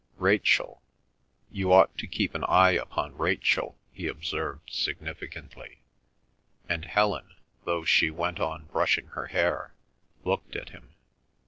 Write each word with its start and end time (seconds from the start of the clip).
"Rachel—you 0.17 1.71
ought 1.71 1.95
to 1.99 2.07
keep 2.07 2.33
an 2.33 2.43
eye 2.45 2.71
upon 2.71 3.15
Rachel," 3.19 3.77
he 3.91 4.07
observed 4.07 4.67
significantly, 4.73 5.83
and 6.67 6.85
Helen, 6.85 7.35
though 7.65 7.85
she 7.85 8.09
went 8.09 8.39
on 8.39 8.65
brushing 8.65 9.09
her 9.09 9.27
hair, 9.27 9.75
looked 10.25 10.55
at 10.55 10.69
him. 10.69 10.95